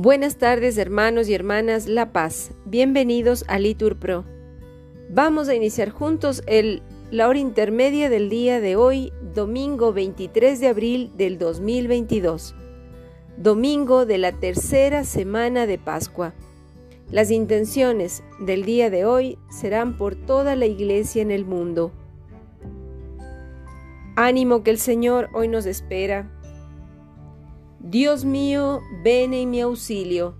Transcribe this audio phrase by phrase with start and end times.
[0.00, 4.24] Buenas tardes hermanos y hermanas La Paz, bienvenidos a Litur Pro.
[5.10, 10.68] Vamos a iniciar juntos el, la hora intermedia del día de hoy, domingo 23 de
[10.68, 12.54] abril del 2022,
[13.38, 16.32] domingo de la tercera semana de Pascua.
[17.10, 21.90] Las intenciones del día de hoy serán por toda la iglesia en el mundo.
[24.14, 26.37] Ánimo que el Señor hoy nos espera
[27.80, 30.34] Dios mío, ven en mi auxilio.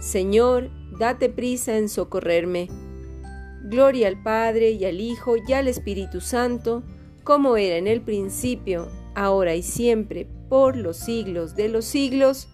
[0.00, 2.68] Señor, date prisa en socorrerme.
[3.62, 6.82] Gloria al Padre y al Hijo y al Espíritu Santo,
[7.22, 12.48] como era en el principio, ahora y siempre, por los siglos de los siglos.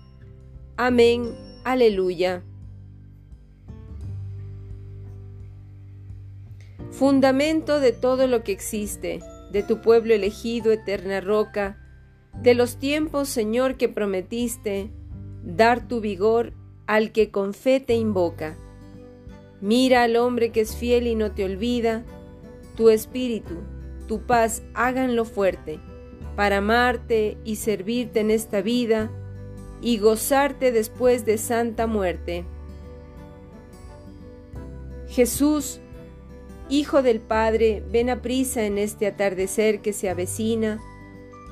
[0.77, 1.35] Amén.
[1.65, 2.45] Aleluya.
[6.91, 11.80] Fundamento de todo lo que existe, de tu pueblo elegido, eterna roca,
[12.43, 14.91] de los tiempos, Señor, que prometiste
[15.43, 16.53] dar tu vigor
[16.87, 18.57] al que con fe te invoca.
[19.61, 22.05] Mira al hombre que es fiel y no te olvida,
[22.77, 23.57] tu espíritu,
[24.09, 25.81] tu paz háganlo fuerte,
[26.35, 29.11] para amarte y servirte en esta vida
[29.83, 32.45] y gozarte después de santa muerte.
[35.09, 35.81] Jesús,
[36.71, 40.81] Hijo del Padre, ven a prisa en este atardecer que se avecina,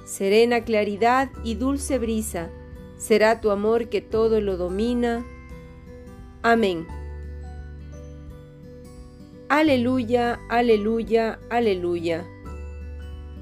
[0.08, 2.48] serena claridad y dulce brisa,
[2.96, 5.22] será tu amor que todo lo domina.
[6.42, 6.86] Amén.
[9.50, 12.26] Aleluya, aleluya, aleluya.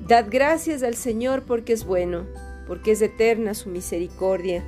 [0.08, 2.27] Dad gracias al Señor porque es bueno,
[2.67, 4.64] porque es eterna su misericordia.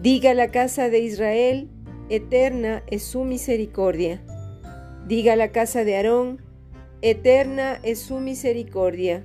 [0.00, 1.68] Diga la casa de Israel,
[2.10, 4.22] eterna es su misericordia.
[5.08, 6.40] Diga la casa de Aarón,
[7.02, 9.24] eterna es su misericordia.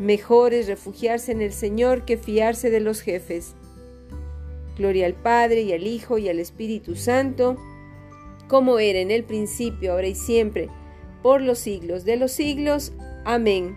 [0.00, 3.54] Mejor es refugiarse en el Señor que fiarse de los jefes.
[4.78, 7.58] Gloria al Padre y al Hijo y al Espíritu Santo,
[8.48, 10.70] como era en el principio, ahora y siempre,
[11.22, 12.94] por los siglos de los siglos.
[13.26, 13.76] Amén.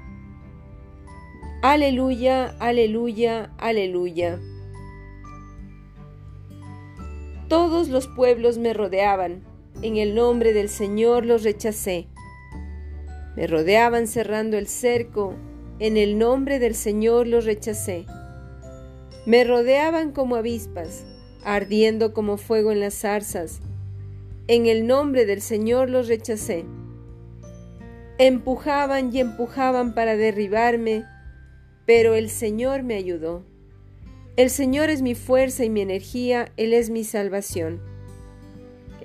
[1.62, 4.40] Aleluya, aleluya, aleluya.
[7.50, 9.44] Todos los pueblos me rodeaban,
[9.82, 12.08] en el nombre del Señor los rechacé.
[13.36, 15.36] Me rodeaban cerrando el cerco,
[15.84, 18.06] en el nombre del Señor los rechacé.
[19.26, 21.04] Me rodeaban como avispas,
[21.44, 23.60] ardiendo como fuego en las zarzas.
[24.48, 26.64] En el nombre del Señor los rechacé.
[28.18, 31.04] Empujaban y empujaban para derribarme,
[31.86, 33.44] pero el Señor me ayudó.
[34.38, 37.82] El Señor es mi fuerza y mi energía, Él es mi salvación.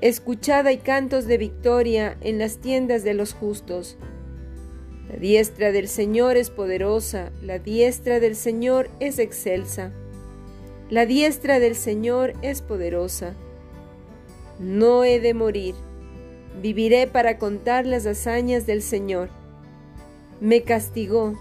[0.00, 3.99] Escuchada y cantos de victoria en las tiendas de los justos.
[5.09, 9.91] La diestra del Señor es poderosa, la diestra del Señor es excelsa.
[10.91, 13.35] La diestra del Señor es poderosa.
[14.59, 15.75] No he de morir,
[16.61, 19.31] viviré para contar las hazañas del Señor.
[20.41, 21.39] Me castigó,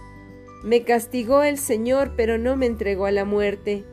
[0.63, 3.83] me castigó el Señor, pero no me entregó a la muerte.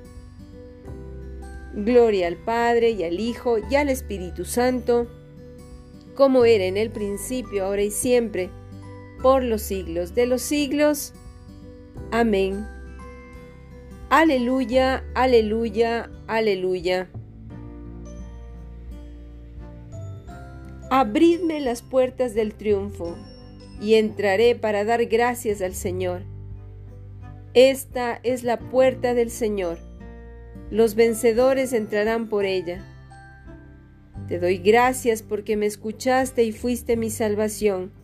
[1.74, 5.08] Gloria al Padre y al Hijo y al Espíritu Santo,
[6.14, 8.50] como era en el principio, ahora y siempre,
[9.24, 11.14] por los siglos de los siglos.
[12.10, 12.66] Amén.
[14.10, 17.08] Aleluya, aleluya, aleluya.
[20.90, 23.16] Abridme las puertas del triunfo,
[23.80, 26.20] y entraré para dar gracias al Señor.
[27.54, 29.78] Esta es la puerta del Señor.
[30.70, 32.84] Los vencedores entrarán por ella.
[34.28, 38.03] Te doy gracias porque me escuchaste y fuiste mi salvación.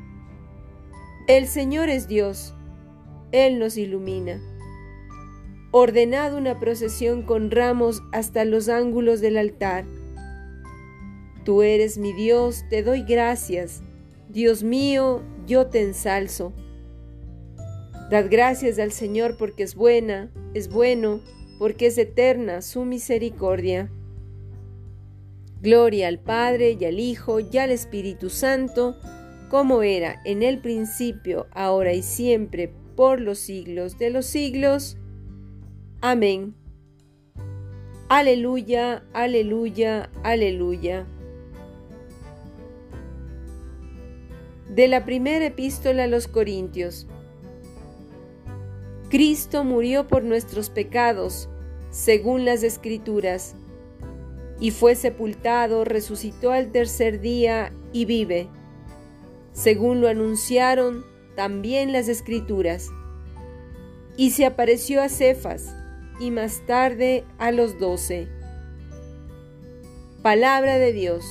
[1.27, 2.55] El Señor es Dios,
[3.31, 4.41] Él nos ilumina.
[5.69, 9.85] ordenado una procesión con ramos hasta los ángulos del altar.
[11.45, 13.83] Tú eres mi Dios, te doy gracias.
[14.29, 16.53] Dios mío, yo te ensalzo.
[18.09, 21.21] Dad gracias al Señor porque es buena, es bueno,
[21.59, 23.91] porque es eterna su misericordia.
[25.61, 28.97] Gloria al Padre y al Hijo y al Espíritu Santo,
[29.51, 34.95] como era en el principio, ahora y siempre, por los siglos de los siglos.
[35.99, 36.55] Amén.
[38.07, 41.05] Aleluya, aleluya, aleluya.
[44.69, 47.05] De la primera epístola a los Corintios.
[49.09, 51.49] Cristo murió por nuestros pecados,
[51.89, 53.55] según las Escrituras,
[54.61, 58.47] y fue sepultado, resucitó al tercer día y vive,
[59.53, 61.05] según lo anunciaron
[61.35, 62.89] también las Escrituras.
[64.17, 65.73] Y se apareció a Cefas,
[66.19, 68.27] y más tarde a los doce.
[70.21, 71.25] Palabra de Dios,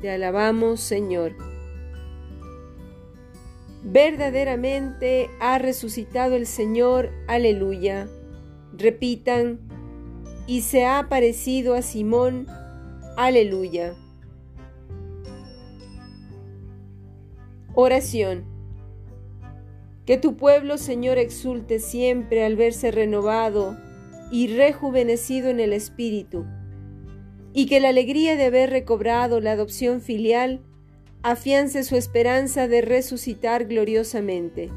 [0.00, 1.34] te alabamos Señor.
[3.82, 8.08] Verdaderamente ha resucitado el Señor, aleluya.
[8.72, 9.60] Repitan,
[10.46, 12.46] y se ha aparecido a Simón,
[13.16, 13.94] aleluya.
[17.78, 18.46] Oración.
[20.06, 23.76] Que tu pueblo, Señor, exulte siempre al verse renovado
[24.30, 26.46] y rejuvenecido en el Espíritu,
[27.52, 30.62] y que la alegría de haber recobrado la adopción filial
[31.22, 34.70] afiance su esperanza de resucitar gloriosamente.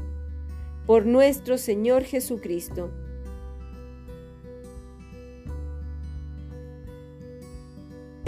[0.84, 2.90] Por nuestro Señor Jesucristo.